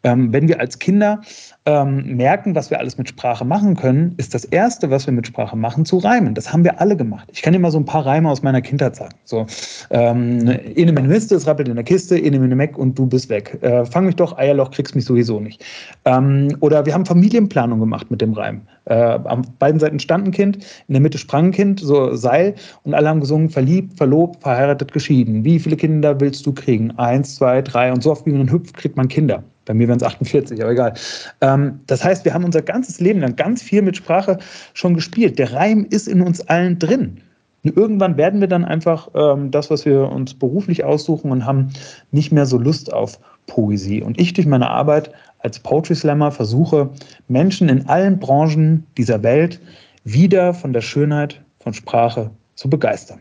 Ähm, 0.03 0.31
wenn 0.31 0.47
wir 0.47 0.59
als 0.59 0.79
Kinder 0.79 1.21
ähm, 1.65 2.15
merken, 2.15 2.55
was 2.55 2.71
wir 2.71 2.79
alles 2.79 2.97
mit 2.97 3.09
Sprache 3.09 3.45
machen 3.45 3.75
können, 3.75 4.13
ist 4.17 4.33
das 4.33 4.45
Erste, 4.45 4.89
was 4.89 5.05
wir 5.05 5.13
mit 5.13 5.27
Sprache 5.27 5.55
machen, 5.55 5.85
zu 5.85 5.97
reimen. 5.97 6.33
Das 6.33 6.51
haben 6.51 6.63
wir 6.63 6.79
alle 6.79 6.95
gemacht. 6.95 7.27
Ich 7.33 7.41
kann 7.41 7.53
dir 7.53 7.59
mal 7.59 7.71
so 7.71 7.77
ein 7.77 7.85
paar 7.85 8.05
Reime 8.05 8.29
aus 8.29 8.41
meiner 8.41 8.61
Kindheit 8.61 8.95
sagen. 8.95 9.15
So, 9.25 9.45
ähm, 9.91 10.47
Ene 10.75 10.91
Miste, 10.91 11.35
es 11.35 11.45
rappelt 11.47 11.67
in 11.67 11.75
der 11.75 11.83
Kiste, 11.83 12.17
Ene 12.17 12.39
Mene 12.39 12.55
Meck 12.55 12.77
und 12.77 12.97
du 12.97 13.05
bist 13.05 13.29
weg. 13.29 13.57
Äh, 13.61 13.85
fang 13.85 14.05
mich 14.05 14.15
doch, 14.15 14.37
Eierloch, 14.37 14.71
kriegst 14.71 14.95
mich 14.95 15.05
sowieso 15.05 15.39
nicht. 15.39 15.63
Ähm, 16.05 16.55
oder 16.61 16.85
wir 16.85 16.93
haben 16.93 17.05
Familienplanung 17.05 17.79
gemacht 17.79 18.09
mit 18.09 18.21
dem 18.21 18.33
Reim. 18.33 18.61
Äh, 18.85 18.93
an 18.93 19.45
beiden 19.59 19.79
Seiten 19.79 19.99
stand 19.99 20.27
ein 20.27 20.31
Kind, 20.31 20.57
in 20.87 20.93
der 20.93 21.01
Mitte 21.01 21.17
sprang 21.17 21.47
ein 21.47 21.51
Kind, 21.51 21.79
so 21.79 22.15
Seil, 22.15 22.55
und 22.83 22.93
alle 22.93 23.09
haben 23.09 23.19
gesungen, 23.19 23.49
verliebt, 23.49 23.97
verlobt, 23.97 24.41
verheiratet, 24.41 24.91
geschieden. 24.91 25.43
Wie 25.43 25.59
viele 25.59 25.77
Kinder 25.77 26.19
willst 26.19 26.45
du 26.45 26.51
kriegen? 26.51 26.91
Eins, 26.97 27.35
zwei, 27.35 27.61
drei. 27.61 27.91
Und 27.91 28.01
so 28.01 28.11
oft 28.11 28.25
wie 28.25 28.31
man 28.31 28.51
hüpft, 28.51 28.75
kriegt 28.75 28.97
man 28.97 29.07
Kinder. 29.07 29.43
Bei 29.65 29.75
mir 29.75 29.87
wären 29.87 29.97
es 29.97 30.03
48, 30.03 30.61
aber 30.61 30.71
egal. 30.71 30.93
Ähm, 31.41 31.79
das 31.87 32.03
heißt, 32.03 32.25
wir 32.25 32.33
haben 32.33 32.43
unser 32.43 32.61
ganzes 32.61 32.99
Leben 32.99 33.19
lang 33.19 33.35
ganz 33.35 33.61
viel 33.61 33.81
mit 33.83 33.95
Sprache 33.95 34.39
schon 34.73 34.95
gespielt. 34.95 35.37
Der 35.37 35.53
Reim 35.53 35.85
ist 35.89 36.07
in 36.07 36.21
uns 36.21 36.41
allen 36.41 36.79
drin. 36.79 37.21
Und 37.63 37.77
irgendwann 37.77 38.17
werden 38.17 38.41
wir 38.41 38.47
dann 38.47 38.65
einfach 38.65 39.09
ähm, 39.13 39.51
das, 39.51 39.69
was 39.69 39.85
wir 39.85 40.09
uns 40.09 40.33
beruflich 40.33 40.83
aussuchen 40.83 41.31
und 41.31 41.45
haben 41.45 41.69
nicht 42.11 42.31
mehr 42.31 42.47
so 42.47 42.57
Lust 42.57 42.91
auf 42.91 43.19
Poesie. 43.45 44.01
Und 44.01 44.19
ich 44.19 44.33
durch 44.33 44.47
meine 44.47 44.69
Arbeit 44.69 45.11
als 45.43 45.59
Poetry 45.59 45.95
Slammer 45.95 46.31
versuche, 46.31 46.89
Menschen 47.27 47.69
in 47.69 47.87
allen 47.87 48.19
Branchen 48.19 48.85
dieser 48.97 49.23
Welt 49.23 49.59
wieder 50.03 50.53
von 50.53 50.73
der 50.73 50.81
Schönheit 50.81 51.41
von 51.59 51.73
Sprache 51.73 52.31
zu 52.55 52.69
begeistern. 52.69 53.19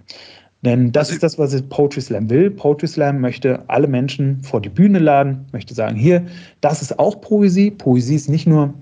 Denn 0.63 0.93
das 0.93 1.11
ist 1.11 1.23
das, 1.23 1.39
was 1.39 1.61
Poetry 1.63 2.03
Slam 2.03 2.29
will. 2.29 2.51
Poetry 2.51 2.87
Slam 2.87 3.21
möchte 3.21 3.63
alle 3.69 3.87
Menschen 3.87 4.43
vor 4.43 4.61
die 4.61 4.69
Bühne 4.69 4.99
laden, 4.99 5.47
möchte 5.53 5.73
sagen, 5.73 5.97
hier, 5.97 6.27
das 6.61 6.83
ist 6.83 6.99
auch 6.99 7.21
Poesie. 7.21 7.71
Poesie 7.71 8.17
ist 8.17 8.29
nicht 8.29 8.47
nur 8.47 8.75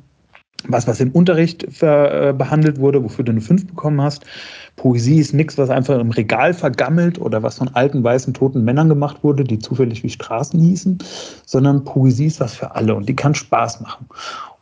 was, 0.67 0.87
was 0.87 1.01
im 1.01 1.13
Unterricht 1.13 1.67
ver, 1.71 2.29
äh, 2.29 2.33
behandelt 2.33 2.81
wurde, 2.81 3.03
wofür 3.03 3.25
du 3.25 3.33
eine 3.33 3.41
5 3.41 3.69
bekommen 3.69 4.01
hast. 4.01 4.25
Poesie 4.77 5.19
ist 5.19 5.35
nichts, 5.35 5.57
was 5.59 5.71
einfach 5.71 5.99
im 5.99 6.11
Regal 6.11 6.55
vergammelt 6.55 7.21
oder 7.21 7.43
was 7.43 7.59
von 7.59 7.69
alten, 7.69 8.03
weißen, 8.03 8.35
toten 8.35 8.65
Männern 8.65 8.89
gemacht 8.89 9.23
wurde, 9.23 9.45
die 9.45 9.59
zufällig 9.59 10.03
wie 10.03 10.11
Straßen 10.11 10.59
hießen, 10.61 10.99
sondern 11.47 11.85
Poesie 11.85 12.27
ist 12.27 12.41
was 12.41 12.55
für 12.55 12.75
alle 12.75 12.95
und 12.95 13.09
die 13.09 13.17
kann 13.17 13.35
Spaß 13.35 13.81
machen. 13.81 14.07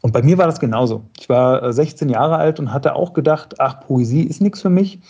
Und 0.01 0.13
bei 0.13 0.23
mir 0.23 0.39
war 0.39 0.47
das 0.47 0.61
genauso. 0.61 1.03
Ich 1.19 1.29
war 1.29 1.73
16 1.73 2.09
äh, 2.09 2.13
Jahre 2.13 2.37
alt 2.37 2.61
und 2.61 2.73
hatte 2.73 2.95
auch 2.95 3.13
gedacht, 3.13 3.57
ach, 3.59 3.81
Poesie 3.81 4.23
ist 4.23 4.41
nichts 4.41 4.63
für 4.63 4.71
mich. 4.71 5.01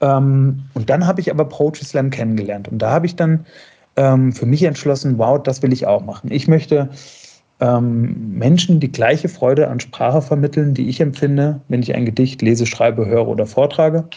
Ähm, 0.00 0.64
und 0.74 0.90
dann 0.90 1.06
habe 1.06 1.20
ich 1.20 1.30
aber 1.30 1.44
Poetry 1.44 1.84
Slam 1.84 2.10
kennengelernt. 2.10 2.68
Und 2.68 2.78
da 2.78 2.90
habe 2.90 3.06
ich 3.06 3.16
dann 3.16 3.46
ähm, 3.96 4.32
für 4.32 4.46
mich 4.46 4.62
entschlossen, 4.64 5.18
wow, 5.18 5.40
das 5.42 5.62
will 5.62 5.72
ich 5.72 5.86
auch 5.86 6.04
machen. 6.04 6.30
Ich 6.32 6.48
möchte 6.48 6.88
ähm, 7.62 8.36
Menschen 8.36 8.80
die 8.80 8.90
gleiche 8.90 9.28
Freude 9.28 9.68
an 9.68 9.78
Sprache 9.78 10.20
vermitteln, 10.20 10.74
die 10.74 10.88
ich 10.88 11.00
empfinde, 11.00 11.60
wenn 11.68 11.80
ich 11.80 11.94
ein 11.94 12.04
Gedicht 12.04 12.42
lese, 12.42 12.66
schreibe, 12.66 13.06
höre 13.06 13.28
oder 13.28 13.46
vortrage. 13.46 14.08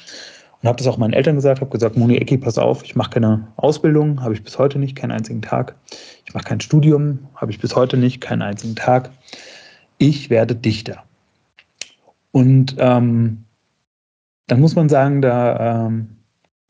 Und 0.62 0.68
habe 0.68 0.78
das 0.78 0.88
auch 0.88 0.98
meinen 0.98 1.14
Eltern 1.14 1.36
gesagt, 1.36 1.62
habe 1.62 1.70
gesagt, 1.70 1.96
Moni 1.96 2.18
Ecki, 2.18 2.40
pass 2.40 2.58
auf, 2.58 2.84
ich 2.84 2.96
mache 2.96 3.12
keine 3.12 3.48
Ausbildung, 3.58 4.24
habe 4.24 4.34
ich 4.34 4.44
bis 4.44 4.58
heute 4.58 4.80
nicht, 4.80 4.96
keinen 4.96 5.12
einzigen 5.12 5.44
Tag. 5.44 5.76
Ich 6.26 6.34
mache 6.34 6.46
kein 6.46 6.60
Studium, 6.60 7.20
habe 7.36 7.52
ich 7.52 7.60
bis 7.60 7.76
heute 7.76 7.98
nicht, 7.98 8.20
keinen 8.20 8.42
einzigen 8.42 8.76
Tag. 8.76 9.12
Ich 10.00 10.32
werde 10.32 10.56
Dichter. 10.56 11.04
Und 12.32 12.76
ähm, 12.80 13.46
dann 14.48 14.60
muss 14.60 14.76
man 14.76 14.90
sagen, 14.90 15.22
da 15.22 15.86
ähm, 15.86 16.18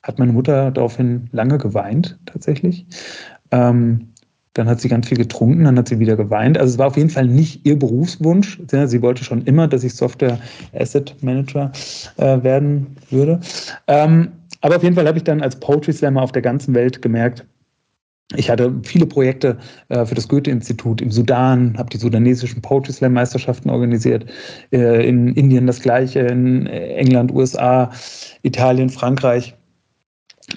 hat 0.04 0.20
meine 0.20 0.34
Mutter 0.34 0.72
daraufhin 0.72 1.30
lange 1.32 1.58
geweint, 1.58 2.20
tatsächlich. 2.26 2.86
Ähm, 3.52 4.10
dann 4.56 4.68
hat 4.68 4.82
sie 4.82 4.90
ganz 4.90 5.08
viel 5.08 5.18
getrunken, 5.18 5.66
dann 5.66 5.78
hat 5.78 5.90
sie 5.90 6.00
wieder 6.00 6.16
geweint. 6.16 6.58
Also 6.58 6.74
es 6.74 6.80
war 6.80 6.88
auf 6.88 6.98
jeden 6.98 7.10
Fall 7.10 7.28
nicht 7.28 7.66
ihr 7.66 7.78
Berufswunsch. 7.78 8.60
Sie 8.68 9.02
wollte 9.02 9.24
schon 9.24 9.44
immer, 9.44 9.68
dass 9.68 9.84
ich 9.84 9.94
Software 9.94 10.40
Asset 10.74 11.16
Manager 11.22 11.72
äh, 12.18 12.42
werden 12.42 12.96
würde. 13.10 13.42
Ähm, 13.88 14.30
aber 14.62 14.78
auf 14.78 14.84
jeden 14.84 14.96
Fall 14.96 15.08
habe 15.08 15.18
ich 15.18 15.26
dann 15.26 15.42
als 15.42 15.60
Poetry 15.60 15.94
Slammer 15.94 16.24
auf 16.24 16.32
der 16.32 16.42
ganzen 16.42 16.74
Welt 16.74 17.02
gemerkt, 17.02 17.46
ich 18.36 18.50
hatte 18.50 18.74
viele 18.84 19.06
Projekte 19.06 19.58
äh, 19.90 20.04
für 20.04 20.16
das 20.16 20.28
Goethe-Institut 20.28 21.00
im 21.00 21.12
Sudan, 21.12 21.78
habe 21.78 21.90
die 21.92 21.98
sudanesischen 21.98 22.62
Poetry 22.62 22.94
Slam 22.94 23.14
Meisterschaften 23.14 23.70
organisiert, 23.70 24.26
äh, 24.72 25.08
in 25.08 25.34
Indien 25.36 25.68
das 25.68 25.80
gleiche, 25.80 26.22
in 26.22 26.66
England, 26.66 27.32
USA, 27.32 27.92
Italien, 28.42 28.90
Frankreich. 28.90 29.56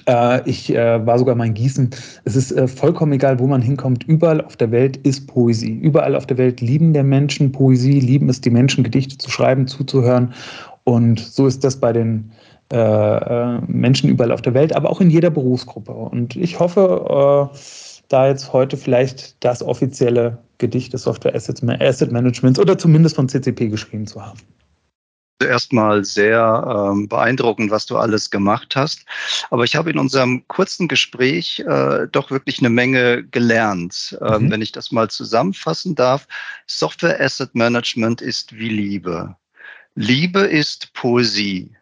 Äh, 0.07 0.49
ich 0.49 0.75
äh, 0.75 1.05
war 1.07 1.19
sogar 1.19 1.35
mal 1.35 1.47
in 1.47 1.55
Gießen. 1.55 1.91
Es 2.25 2.37
ist 2.37 2.53
äh, 2.53 2.69
vollkommen 2.69 3.13
egal, 3.13 3.39
wo 3.39 3.47
man 3.47 3.63
hinkommt. 3.63 4.05
Überall 4.05 4.41
auf 4.41 4.57
der 4.57 4.71
Welt 4.71 4.97
ist 4.99 5.27
Poesie. 5.27 5.73
Überall 5.73 6.15
auf 6.15 6.27
der 6.27 6.39
Welt 6.39 6.61
lieben 6.61 6.93
der 6.93 7.05
Menschen 7.05 7.53
Poesie, 7.53 8.01
lieben 8.01 8.29
es 8.29 8.41
die 8.41 8.51
Menschen, 8.51 8.85
Gedichte 8.85 9.19
zu 9.19 9.31
schreiben, 9.31 9.67
zuzuhören. 9.67 10.33
Und 10.85 11.21
so 11.21 11.47
ist 11.47 11.65
das 11.65 11.77
bei 11.77 11.93
den 11.93 12.33
Menschen 12.71 14.11
überall 14.11 14.31
auf 14.31 14.43
der 14.43 14.53
Welt, 14.53 14.77
aber 14.77 14.91
auch 14.91 15.01
in 15.01 15.09
jeder 15.09 15.31
Berufsgruppe. 15.31 15.91
Und 15.91 16.37
ich 16.37 16.61
hoffe, 16.61 17.51
da 18.09 18.29
jetzt 18.29 18.53
heute 18.53 18.77
vielleicht 18.77 19.43
das 19.43 19.63
offizielle 19.63 20.37
Gedicht 20.59 20.93
des 20.93 21.05
Software 21.05 21.35
Asset 21.35 22.13
Managements 22.13 22.61
oder 22.61 22.77
zumindest 22.77 23.17
von 23.17 23.27
CCP 23.27 23.69
geschrieben 23.69 24.07
zu 24.07 24.21
haben 24.21 24.39
erstmal 25.43 26.05
sehr 26.05 26.91
ähm, 26.93 27.09
beeindruckend, 27.09 27.71
was 27.71 27.87
du 27.87 27.97
alles 27.97 28.31
gemacht 28.31 28.77
hast. 28.77 29.05
Aber 29.51 29.65
ich 29.65 29.77
habe 29.77 29.91
in 29.91 29.99
unserem 29.99 30.47
kurzen 30.49 30.89
Gespräch 30.89 31.61
äh, 31.61 32.07
doch 32.11 32.31
wirklich 32.31 32.59
eine 32.59 32.71
Menge 32.71 33.25
gelernt. 33.25 34.19
Ähm, 34.21 34.45
mhm. 34.45 34.51
Wenn 34.51 34.63
ich 34.63 34.73
das 34.73 34.93
mal 34.93 35.11
zusammenfassen 35.11 35.95
darf, 35.95 36.27
Software 36.67 37.21
Asset 37.21 37.55
Management 37.55 38.21
ist 38.21 38.57
wie 38.57 38.69
Liebe. 38.69 39.37
Liebe 39.95 40.41
ist 40.41 40.93
Poesie. 40.93 41.75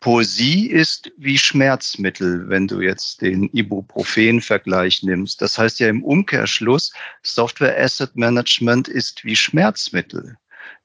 Poesie 0.00 0.66
ist 0.68 1.10
wie 1.16 1.38
Schmerzmittel, 1.38 2.48
wenn 2.48 2.68
du 2.68 2.80
jetzt 2.80 3.20
den 3.20 3.50
Ibuprofen-Vergleich 3.52 5.02
nimmst. 5.02 5.42
Das 5.42 5.58
heißt 5.58 5.80
ja 5.80 5.88
im 5.88 6.04
Umkehrschluss, 6.04 6.92
Software 7.22 7.76
Asset 7.76 8.14
Management 8.14 8.86
ist 8.86 9.24
wie 9.24 9.34
Schmerzmittel. 9.34 10.36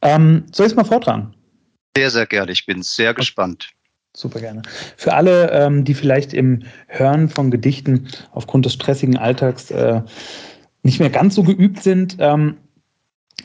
Ähm, 0.00 0.44
soll 0.52 0.66
ich 0.66 0.72
es 0.72 0.76
mal 0.76 0.84
vortragen? 0.84 1.34
Sehr, 1.96 2.10
sehr 2.12 2.26
gerne. 2.26 2.52
Ich 2.52 2.66
bin 2.66 2.82
sehr 2.82 3.14
gespannt. 3.14 3.70
Super 4.16 4.38
gerne. 4.38 4.62
Für 4.96 5.14
alle, 5.14 5.50
ähm, 5.50 5.84
die 5.84 5.94
vielleicht 5.94 6.32
im 6.32 6.62
Hören 6.86 7.28
von 7.28 7.50
Gedichten 7.50 8.06
aufgrund 8.30 8.64
des 8.64 8.74
stressigen 8.74 9.16
Alltags 9.16 9.72
äh, 9.72 10.02
nicht 10.84 11.00
mehr 11.00 11.10
ganz 11.10 11.34
so 11.34 11.42
geübt 11.42 11.82
sind, 11.82 12.16
ähm, 12.20 12.58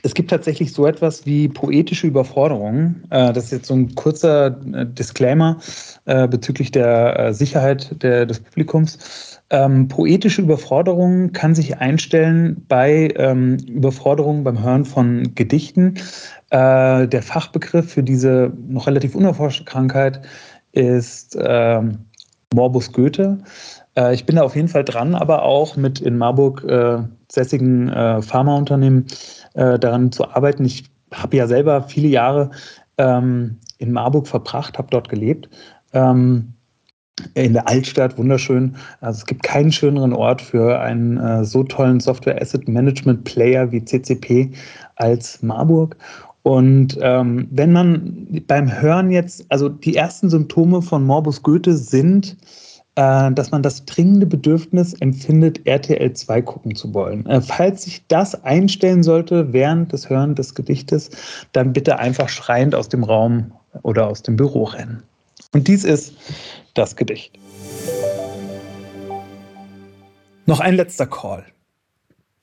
es 0.03 0.13
gibt 0.13 0.29
tatsächlich 0.29 0.73
so 0.73 0.85
etwas 0.85 1.25
wie 1.25 1.47
poetische 1.47 2.07
Überforderung. 2.07 2.95
Äh, 3.09 3.33
das 3.33 3.45
ist 3.45 3.51
jetzt 3.51 3.67
so 3.67 3.73
ein 3.73 3.95
kurzer 3.95 4.57
äh, 4.73 4.85
Disclaimer 4.85 5.59
äh, 6.05 6.27
bezüglich 6.27 6.71
der 6.71 7.33
Sicherheit 7.33 8.01
des 8.03 8.39
Publikums. 8.39 9.39
Ähm, 9.49 9.87
poetische 9.87 10.41
Überforderung 10.41 11.31
kann 11.31 11.55
sich 11.55 11.77
einstellen 11.77 12.65
bei 12.67 13.13
ähm, 13.15 13.57
Überforderung 13.67 14.43
beim 14.43 14.61
Hören 14.61 14.85
von 14.85 15.35
Gedichten. 15.35 15.95
der 16.51 17.21
Fachbegriff 17.21 17.91
für 17.91 18.03
diese 18.03 18.53
noch 18.67 18.87
relativ 18.87 19.15
unerforschte 19.15 19.65
Krankheit 19.65 20.21
ist 20.71 21.37
ähm, 21.39 21.97
Morbus 22.53 22.91
Goethe. 22.91 23.39
ich 24.13 24.25
bin 24.25 24.37
da 24.37 24.43
auf 24.43 24.55
jeden 24.55 24.67
Fall 24.67 24.85
dran, 24.85 25.15
aber 25.15 25.43
auch 25.43 25.75
mit 25.75 25.99
in 25.99 26.17
Marburg 26.17 26.63
sässigen 27.31 27.89
Pharmaunternehmen 28.21 29.07
äh, 29.55 29.79
daran 29.79 30.11
zu 30.11 30.29
arbeiten. 30.29 30.65
Ich 30.65 30.85
habe 31.13 31.37
ja 31.37 31.47
selber 31.47 31.83
viele 31.83 32.07
Jahre 32.07 32.51
ähm, 32.97 33.57
in 33.77 33.91
Marburg 33.91 34.27
verbracht, 34.27 34.77
habe 34.77 34.87
dort 34.91 35.09
gelebt. 35.09 35.49
Ähm, 35.93 36.53
in 37.33 37.53
der 37.53 37.67
Altstadt, 37.67 38.17
wunderschön. 38.17 38.75
Also 38.99 39.19
es 39.19 39.25
gibt 39.25 39.43
keinen 39.43 39.71
schöneren 39.71 40.11
Ort 40.11 40.41
für 40.41 40.79
einen 40.81 41.17
äh, 41.17 41.45
so 41.45 41.63
tollen 41.63 42.01
Software 42.01 42.41
Asset 42.41 42.67
Management 42.67 43.23
Player 43.23 43.71
wie 43.71 43.83
CCP 43.83 44.51
als 44.97 45.41
Marburg. 45.41 45.95
Und 46.43 46.97
ähm, 47.01 47.47
wenn 47.51 47.71
man 47.71 48.43
beim 48.47 48.81
Hören 48.81 49.11
jetzt, 49.11 49.45
also 49.49 49.69
die 49.69 49.95
ersten 49.95 50.29
Symptome 50.29 50.81
von 50.81 51.03
Morbus 51.03 51.41
Goethe 51.41 51.75
sind 51.75 52.35
äh, 52.95 53.31
dass 53.31 53.51
man 53.51 53.61
das 53.61 53.85
dringende 53.85 54.25
Bedürfnis 54.25 54.93
empfindet, 54.93 55.65
RTL 55.67 56.13
2 56.13 56.41
gucken 56.41 56.75
zu 56.75 56.93
wollen. 56.93 57.25
Äh, 57.25 57.41
falls 57.41 57.83
sich 57.83 58.07
das 58.07 58.43
einstellen 58.43 59.03
sollte 59.03 59.53
während 59.53 59.91
des 59.93 60.09
Hören 60.09 60.35
des 60.35 60.55
Gedichtes, 60.55 61.11
dann 61.51 61.73
bitte 61.73 61.99
einfach 61.99 62.29
schreiend 62.29 62.73
aus 62.73 62.89
dem 62.89 63.03
Raum 63.03 63.51
oder 63.83 64.07
aus 64.07 64.23
dem 64.23 64.35
Büro 64.35 64.63
rennen. 64.63 65.03
Und 65.51 65.67
dies 65.67 65.83
ist 65.83 66.13
das 66.73 66.95
Gedicht. 66.95 67.37
Noch 70.45 70.59
ein 70.59 70.75
letzter 70.75 71.07
Call. 71.07 71.45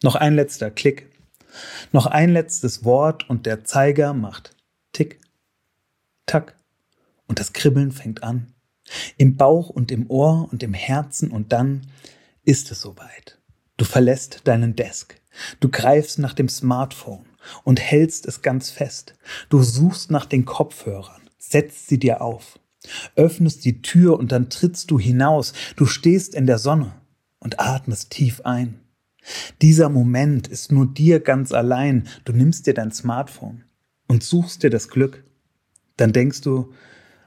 Noch 0.03 0.17
ein 0.17 0.35
letzter 0.35 0.71
Klick. 0.71 1.09
Noch 1.93 2.07
ein 2.07 2.31
letztes 2.31 2.85
Wort 2.85 3.29
und 3.29 3.47
der 3.47 3.65
Zeiger 3.65 4.15
macht 4.15 4.55
Tick, 4.93 5.21
Tack 6.27 6.55
und 7.27 7.39
das 7.39 7.53
Kribbeln 7.53 7.93
fängt 7.93 8.23
an. 8.23 8.52
Im 9.17 9.37
Bauch 9.37 9.69
und 9.69 9.91
im 9.91 10.11
Ohr 10.11 10.49
und 10.51 10.63
im 10.63 10.75
Herzen 10.75 11.31
und 11.31 11.53
dann 11.53 11.83
ist 12.45 12.71
es 12.71 12.81
soweit. 12.81 13.39
Du 13.77 13.85
verlässt 13.85 14.43
deinen 14.45 14.77
Desk. 14.77 15.21
Du 15.61 15.69
greifst 15.69 16.19
nach 16.19 16.35
dem 16.35 16.49
Smartphone 16.49 17.25
und 17.65 17.81
hältst 17.81 18.27
es 18.27 18.43
ganz 18.43 18.71
fest. 18.71 19.15
Du 19.49 19.63
suchst 19.63 20.11
nach 20.11 20.27
den 20.27 20.45
Kopfhörern, 20.45 21.23
setzt 21.39 21.89
sie 21.89 21.99
dir 21.99 22.21
auf, 22.21 22.59
öffnest 23.17 23.65
die 23.65 23.83
Tür 23.83 24.19
und 24.19 24.33
dann 24.33 24.51
trittst 24.51 24.91
du 24.91 24.99
hinaus. 24.99 25.53
Du 25.77 25.87
stehst 25.87 26.35
in 26.35 26.47
der 26.47 26.59
Sonne 26.59 26.93
und 27.39 27.61
atmest 27.61 28.11
tief 28.11 28.43
ein. 28.43 28.81
Dieser 29.61 29.89
Moment 29.89 30.49
ist 30.49 30.73
nur 30.73 30.87
dir 30.87 31.21
ganz 31.21 31.53
allein. 31.53 32.09
Du 32.25 32.33
nimmst 32.33 32.67
dir 32.67 32.75
dein 32.75 32.93
Smartphone 32.93 33.65
und 34.09 34.23
suchst 34.23 34.63
dir 34.63 34.71
das 34.71 34.89
Glück. 34.89 35.25
Dann 35.97 36.13
denkst 36.13 36.41
du 36.41 36.73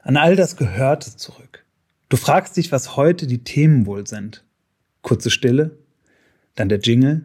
an 0.06 0.16
all 0.16 0.36
das 0.36 0.56
Gehörte 0.56 1.16
zurück. 1.16 1.64
Du 2.08 2.16
fragst 2.16 2.56
dich, 2.56 2.70
was 2.70 2.96
heute 2.96 3.26
die 3.26 3.42
Themen 3.42 3.86
wohl 3.86 4.06
sind. 4.06 4.44
Kurze 5.02 5.30
Stille, 5.30 5.78
dann 6.54 6.68
der 6.68 6.78
Jingle 6.78 7.24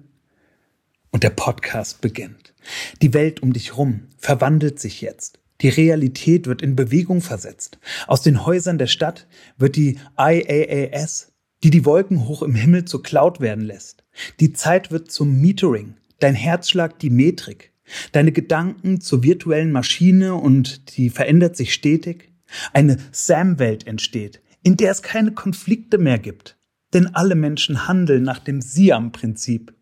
und 1.12 1.22
der 1.22 1.30
Podcast 1.30 2.02
beginnt. 2.02 2.56
Die 3.04 3.14
Welt 3.14 3.44
um 3.44 3.54
dich 3.54 3.78
rum 3.78 4.08
verwandelt 4.18 4.80
sich 4.80 5.00
jetzt. 5.02 5.38
Die 5.62 5.70
Realität 5.70 6.48
wird 6.48 6.64
in 6.64 6.76
Bewegung 6.76 7.22
versetzt. 7.22 7.78
Aus 8.08 8.24
den 8.24 8.48
Häusern 8.48 8.80
der 8.80 8.88
Stadt 8.88 9.28
wird 9.60 9.76
die 9.76 10.00
IaaS, 10.18 11.34
die 11.64 11.70
die 11.70 11.86
Wolken 11.86 12.28
hoch 12.28 12.42
im 12.42 12.56
Himmel 12.56 12.86
zur 12.86 13.04
Cloud 13.04 13.42
werden 13.42 13.64
lässt. 13.64 14.04
Die 14.40 14.54
Zeit 14.54 14.90
wird 14.90 15.12
zum 15.12 15.40
Metering, 15.40 15.98
dein 16.20 16.34
Herzschlag 16.34 16.98
die 16.98 17.12
Metrik, 17.12 17.74
deine 18.12 18.32
Gedanken 18.32 19.02
zur 19.02 19.22
virtuellen 19.22 19.72
Maschine 19.72 20.34
und 20.34 20.98
die 20.98 21.12
verändert 21.12 21.56
sich 21.56 21.76
stetig. 21.76 22.31
Eine 22.74 22.98
Sam-Welt 23.12 23.88
entsteht, 23.88 24.42
in 24.64 24.78
der 24.78 24.92
es 24.92 25.02
keine 25.02 25.32
Konflikte 25.32 25.98
mehr 25.98 26.20
gibt. 26.20 26.58
Denn 26.94 27.16
alle 27.16 27.36
Menschen 27.36 27.88
handeln 27.88 28.24
nach 28.24 28.40
dem 28.40 28.62
Siam-Prinzip. 28.62 29.74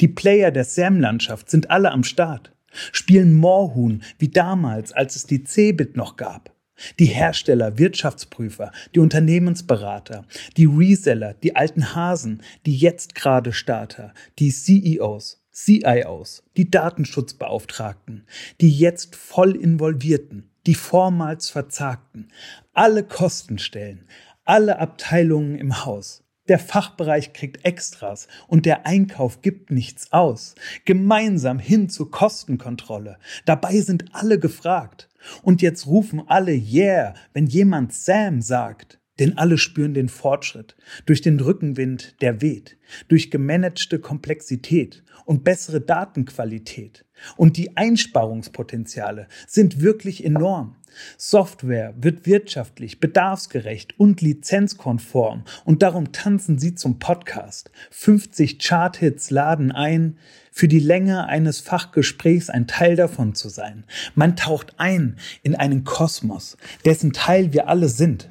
Die 0.00 0.08
Player 0.08 0.50
der 0.50 0.64
Sam-Landschaft 0.64 1.50
sind 1.50 1.70
alle 1.70 1.90
am 1.90 2.04
Start, 2.04 2.52
spielen 2.92 3.34
Moorhuhn 3.34 4.02
wie 4.18 4.28
damals, 4.28 4.92
als 4.92 5.16
es 5.16 5.26
die 5.26 5.44
Cebit 5.44 5.96
noch 5.96 6.16
gab. 6.16 6.54
Die 6.98 7.06
Hersteller, 7.06 7.78
Wirtschaftsprüfer, 7.78 8.72
die 8.94 9.00
Unternehmensberater, 9.00 10.24
die 10.56 10.64
Reseller, 10.64 11.34
die 11.34 11.54
alten 11.54 11.94
Hasen, 11.94 12.42
die 12.66 12.76
jetzt 12.76 13.14
gerade 13.14 13.52
Starter, 13.52 14.14
die 14.38 14.50
CEOs, 14.50 15.44
CIOs, 15.52 16.42
die 16.56 16.70
Datenschutzbeauftragten, 16.70 18.24
die 18.60 18.70
jetzt 18.70 19.16
voll 19.16 19.54
involvierten, 19.54 20.50
die 20.66 20.74
vormals 20.74 21.50
verzagten, 21.50 22.28
alle 22.72 23.04
Kostenstellen, 23.04 24.06
alle 24.44 24.78
Abteilungen 24.78 25.56
im 25.56 25.84
Haus. 25.84 26.22
Der 26.48 26.58
Fachbereich 26.58 27.32
kriegt 27.32 27.64
Extras 27.64 28.26
und 28.48 28.66
der 28.66 28.84
Einkauf 28.84 29.42
gibt 29.42 29.70
nichts 29.70 30.12
aus. 30.12 30.56
Gemeinsam 30.84 31.60
hin 31.60 31.88
zur 31.88 32.10
Kostenkontrolle. 32.10 33.18
Dabei 33.44 33.80
sind 33.80 34.06
alle 34.12 34.40
gefragt. 34.40 35.08
Und 35.42 35.62
jetzt 35.62 35.86
rufen 35.86 36.22
alle 36.26 36.52
Yeah, 36.52 37.14
wenn 37.32 37.46
jemand 37.46 37.92
Sam 37.92 38.42
sagt. 38.42 38.98
Denn 39.20 39.38
alle 39.38 39.56
spüren 39.56 39.94
den 39.94 40.08
Fortschritt 40.08 40.74
durch 41.06 41.20
den 41.20 41.38
Rückenwind, 41.38 42.20
der 42.22 42.40
weht, 42.40 42.78
durch 43.08 43.30
gemanagte 43.30 44.00
Komplexität 44.00 45.04
und 45.24 45.44
bessere 45.44 45.80
Datenqualität. 45.80 47.04
Und 47.36 47.56
die 47.56 47.76
Einsparungspotenziale 47.76 49.28
sind 49.46 49.80
wirklich 49.80 50.24
enorm. 50.24 50.76
Software 51.16 51.94
wird 51.96 52.26
wirtschaftlich, 52.26 53.00
bedarfsgerecht 53.00 53.98
und 53.98 54.20
lizenzkonform 54.20 55.44
und 55.64 55.82
darum 55.82 56.12
tanzen 56.12 56.58
sie 56.58 56.74
zum 56.74 56.98
Podcast. 56.98 57.70
50 57.90 58.58
Charthits 58.58 59.30
laden 59.30 59.72
ein, 59.72 60.18
für 60.50 60.68
die 60.68 60.80
Länge 60.80 61.26
eines 61.26 61.60
Fachgesprächs 61.60 62.50
ein 62.50 62.66
Teil 62.66 62.94
davon 62.94 63.34
zu 63.34 63.48
sein. 63.48 63.84
Man 64.14 64.36
taucht 64.36 64.74
ein 64.78 65.16
in 65.42 65.54
einen 65.54 65.84
Kosmos, 65.84 66.58
dessen 66.84 67.14
Teil 67.14 67.54
wir 67.54 67.68
alle 67.68 67.88
sind. 67.88 68.28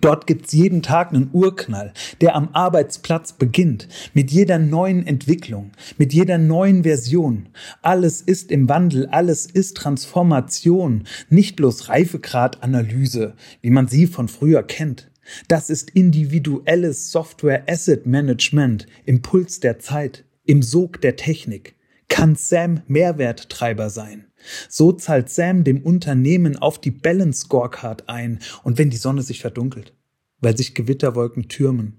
Dort 0.00 0.26
gibt's 0.26 0.52
jeden 0.52 0.82
Tag 0.82 1.12
einen 1.12 1.30
Urknall, 1.32 1.92
der 2.20 2.34
am 2.34 2.50
Arbeitsplatz 2.52 3.32
beginnt, 3.32 3.88
mit 4.14 4.30
jeder 4.30 4.58
neuen 4.58 5.06
Entwicklung, 5.06 5.72
mit 5.96 6.12
jeder 6.12 6.38
neuen 6.38 6.82
Version. 6.82 7.48
Alles 7.82 8.20
ist 8.20 8.50
im 8.50 8.68
Wandel, 8.68 9.06
alles 9.06 9.46
ist 9.46 9.76
Transformation, 9.76 11.04
nicht 11.28 11.56
bloß 11.56 11.88
Reifegradanalyse, 11.88 13.34
wie 13.62 13.70
man 13.70 13.88
sie 13.88 14.06
von 14.06 14.28
früher 14.28 14.62
kennt. 14.62 15.10
Das 15.48 15.70
ist 15.70 15.90
individuelles 15.90 17.10
Software 17.10 17.64
Asset 17.68 18.06
Management 18.06 18.86
im 19.06 19.22
Puls 19.22 19.60
der 19.60 19.78
Zeit, 19.78 20.24
im 20.44 20.62
Sog 20.62 21.00
der 21.00 21.16
Technik. 21.16 21.74
Kann 22.08 22.36
Sam 22.36 22.82
Mehrwerttreiber 22.86 23.90
sein? 23.90 24.25
So 24.68 24.92
zahlt 24.92 25.30
Sam 25.30 25.64
dem 25.64 25.82
Unternehmen 25.82 26.56
auf 26.56 26.80
die 26.80 26.90
Balance 26.90 27.40
Scorecard 27.40 28.08
ein 28.08 28.40
und 28.62 28.78
wenn 28.78 28.90
die 28.90 28.96
Sonne 28.96 29.22
sich 29.22 29.40
verdunkelt, 29.40 29.94
weil 30.40 30.56
sich 30.56 30.74
Gewitterwolken 30.74 31.48
türmen, 31.48 31.98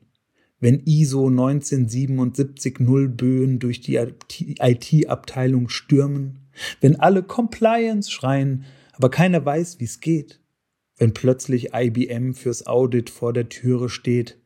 wenn 0.59 0.81
ISO 0.85 1.27
1977 1.27 2.79
Nullböen 2.79 3.59
durch 3.59 3.81
die 3.81 3.95
IT-Abteilung 3.97 5.69
stürmen, 5.69 6.47
wenn 6.81 6.95
alle 6.95 7.23
Compliance 7.23 8.09
schreien, 8.11 8.65
aber 8.93 9.11
keiner 9.11 9.45
weiß, 9.45 9.79
wie 9.79 9.85
es 9.85 9.99
geht, 9.99 10.41
wenn 10.97 11.13
plötzlich 11.13 11.73
IBM 11.73 12.33
fürs 12.33 12.65
Audit 12.65 13.09
vor 13.11 13.33
der 13.33 13.49
Türe 13.49 13.89
steht, 13.89 14.39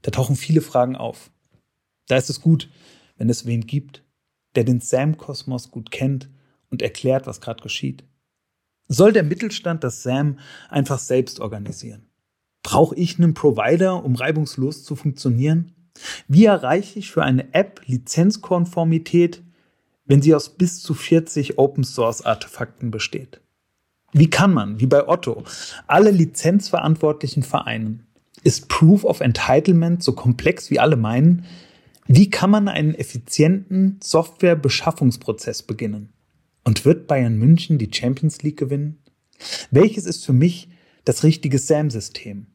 da 0.00 0.10
tauchen 0.10 0.36
viele 0.36 0.62
Fragen 0.62 0.96
auf. 0.96 1.30
Da 2.08 2.16
ist 2.16 2.30
es 2.30 2.40
gut, 2.40 2.70
wenn 3.18 3.28
es 3.28 3.46
wen 3.46 3.66
gibt, 3.66 4.02
der 4.54 4.64
den 4.64 4.80
Sam-Kosmos 4.80 5.70
gut 5.70 5.90
kennt 5.90 6.30
und 6.72 6.82
erklärt, 6.82 7.26
was 7.26 7.40
gerade 7.40 7.62
geschieht? 7.62 8.02
Soll 8.88 9.12
der 9.12 9.22
Mittelstand 9.22 9.84
das 9.84 10.02
SAM 10.02 10.38
einfach 10.68 10.98
selbst 10.98 11.40
organisieren? 11.40 12.06
Brauche 12.62 12.94
ich 12.96 13.18
einen 13.18 13.34
Provider, 13.34 14.04
um 14.04 14.16
reibungslos 14.16 14.84
zu 14.84 14.96
funktionieren? 14.96 15.72
Wie 16.26 16.46
erreiche 16.46 16.98
ich 16.98 17.10
für 17.10 17.22
eine 17.22 17.54
App 17.54 17.82
Lizenzkonformität, 17.86 19.42
wenn 20.04 20.22
sie 20.22 20.34
aus 20.34 20.50
bis 20.50 20.80
zu 20.80 20.94
40 20.94 21.58
Open 21.58 21.84
Source 21.84 22.22
Artefakten 22.22 22.90
besteht? 22.90 23.40
Wie 24.12 24.28
kann 24.28 24.52
man, 24.52 24.78
wie 24.80 24.86
bei 24.86 25.08
Otto, 25.08 25.44
alle 25.86 26.10
lizenzverantwortlichen 26.10 27.42
vereinen? 27.42 28.06
Ist 28.42 28.68
Proof 28.68 29.04
of 29.04 29.20
Entitlement 29.20 30.02
so 30.02 30.12
komplex, 30.12 30.70
wie 30.70 30.80
alle 30.80 30.96
meinen? 30.96 31.46
Wie 32.06 32.28
kann 32.28 32.50
man 32.50 32.68
einen 32.68 32.94
effizienten 32.94 34.00
Softwarebeschaffungsprozess 34.02 35.62
beginnen? 35.62 36.12
Und 36.64 36.84
wird 36.84 37.06
Bayern 37.06 37.36
München 37.38 37.78
die 37.78 37.90
Champions 37.92 38.42
League 38.42 38.58
gewinnen? 38.58 39.02
Welches 39.70 40.06
ist 40.06 40.24
für 40.24 40.32
mich 40.32 40.68
das 41.04 41.24
richtige 41.24 41.58
SAM-System? 41.58 42.46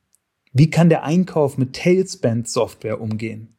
Wie 0.53 0.69
kann 0.69 0.89
der 0.89 1.03
Einkauf 1.03 1.57
mit 1.57 1.75
Tailspend-Software 1.75 3.01
umgehen? 3.01 3.57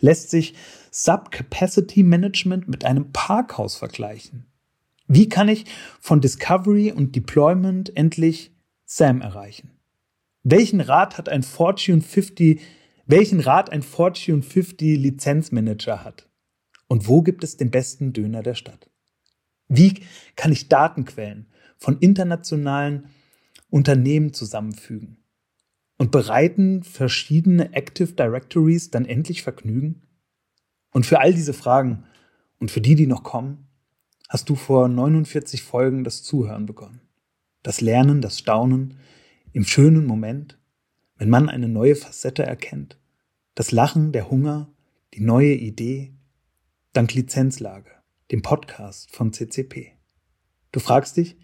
Lässt 0.00 0.30
sich 0.30 0.54
Subcapacity 0.90 2.02
Management 2.02 2.68
mit 2.68 2.84
einem 2.84 3.12
Parkhaus 3.12 3.76
vergleichen? 3.76 4.46
Wie 5.06 5.28
kann 5.28 5.48
ich 5.48 5.66
von 6.00 6.20
Discovery 6.20 6.92
und 6.92 7.14
Deployment 7.14 7.94
endlich 7.96 8.52
SAM 8.86 9.20
erreichen? 9.20 9.70
Welchen 10.42 10.80
Rat 10.80 11.18
hat 11.18 11.28
ein 11.28 11.42
Fortune 11.42 12.00
50, 12.00 12.60
welchen 13.06 13.40
Rat 13.40 13.70
ein 13.70 13.82
Fortune 13.82 14.42
50 14.42 14.98
Lizenzmanager 14.98 16.02
hat? 16.02 16.28
Und 16.88 17.08
wo 17.08 17.22
gibt 17.22 17.44
es 17.44 17.56
den 17.56 17.70
besten 17.70 18.12
Döner 18.12 18.42
der 18.42 18.54
Stadt? 18.54 18.90
Wie 19.74 20.02
kann 20.36 20.52
ich 20.52 20.68
Datenquellen 20.68 21.46
von 21.78 21.98
internationalen 21.98 23.06
Unternehmen 23.70 24.34
zusammenfügen? 24.34 25.16
Und 25.96 26.10
bereiten 26.10 26.82
verschiedene 26.82 27.72
Active 27.72 28.12
Directories 28.12 28.90
dann 28.90 29.06
endlich 29.06 29.42
Vergnügen? 29.42 30.02
Und 30.90 31.06
für 31.06 31.20
all 31.20 31.32
diese 31.32 31.54
Fragen 31.54 32.04
und 32.58 32.70
für 32.70 32.82
die, 32.82 32.96
die 32.96 33.06
noch 33.06 33.22
kommen, 33.22 33.66
hast 34.28 34.50
du 34.50 34.56
vor 34.56 34.88
49 34.88 35.62
Folgen 35.62 36.04
das 36.04 36.22
Zuhören 36.22 36.66
begonnen. 36.66 37.00
Das 37.62 37.80
Lernen, 37.80 38.20
das 38.20 38.38
Staunen 38.38 38.98
im 39.52 39.64
schönen 39.64 40.04
Moment, 40.04 40.58
wenn 41.16 41.30
man 41.30 41.48
eine 41.48 41.68
neue 41.68 41.96
Facette 41.96 42.42
erkennt. 42.42 42.98
Das 43.54 43.72
Lachen, 43.72 44.12
der 44.12 44.30
Hunger, 44.30 44.70
die 45.14 45.22
neue 45.22 45.54
Idee, 45.54 46.12
dank 46.92 47.14
Lizenzlage 47.14 48.01
dem 48.32 48.40
Podcast 48.42 49.14
von 49.14 49.32
CCP. 49.32 49.92
Du 50.72 50.80
fragst 50.80 51.18
dich, 51.18 51.36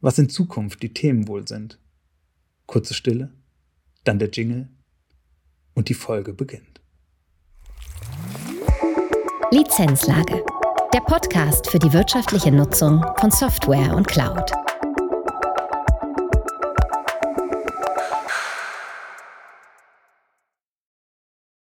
was 0.00 0.18
in 0.18 0.30
Zukunft 0.30 0.82
die 0.82 0.92
Themen 0.92 1.28
wohl 1.28 1.46
sind. 1.46 1.78
Kurze 2.66 2.94
Stille, 2.94 3.34
dann 4.04 4.18
der 4.18 4.30
Jingle 4.30 4.70
und 5.74 5.90
die 5.90 5.94
Folge 5.94 6.32
beginnt. 6.32 6.80
Lizenzlage. 9.50 10.44
Der 10.94 11.00
Podcast 11.00 11.68
für 11.68 11.78
die 11.78 11.92
wirtschaftliche 11.92 12.50
Nutzung 12.50 13.04
von 13.18 13.30
Software 13.30 13.94
und 13.94 14.08
Cloud. 14.08 14.63